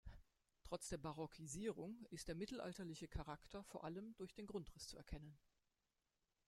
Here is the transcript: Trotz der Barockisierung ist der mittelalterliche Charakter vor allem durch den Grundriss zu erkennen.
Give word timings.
Trotz 0.63 0.89
der 0.89 0.97
Barockisierung 0.97 2.07
ist 2.09 2.27
der 2.27 2.33
mittelalterliche 2.33 3.07
Charakter 3.07 3.63
vor 3.63 3.83
allem 3.83 4.15
durch 4.15 4.33
den 4.33 4.47
Grundriss 4.47 4.87
zu 4.87 4.97
erkennen. 4.97 5.37